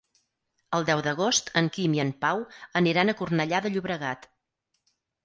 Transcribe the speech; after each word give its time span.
El 0.77 0.85
deu 0.85 1.01
d'agost 1.07 1.51
en 1.61 1.69
Quim 1.75 1.97
i 1.97 2.01
en 2.03 2.13
Pau 2.25 2.41
aniran 2.81 3.13
a 3.13 3.15
Cornellà 3.21 3.61
de 3.67 3.73
Llobregat. 3.77 4.27